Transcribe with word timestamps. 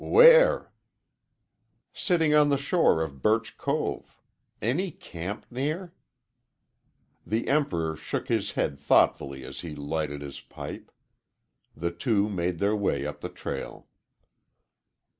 "Where?" 0.03 0.71
"Sitting 1.93 2.33
on 2.33 2.49
the 2.49 2.57
shore 2.57 3.03
of 3.03 3.21
Birch 3.21 3.55
Cove. 3.59 4.17
Any 4.59 4.89
camp 4.89 5.45
near?" 5.51 5.93
The 7.23 7.47
Emperor 7.47 7.95
shook 7.95 8.27
his 8.27 8.53
head 8.53 8.79
thoughtfully 8.79 9.43
as 9.43 9.59
he 9.59 9.75
lighted 9.75 10.21
his 10.21 10.39
pipe. 10.39 10.91
The 11.77 11.91
two 11.91 12.29
made 12.29 12.57
their 12.57 12.75
way 12.75 13.05
up 13.05 13.21
the 13.21 13.29
trail. 13.29 13.89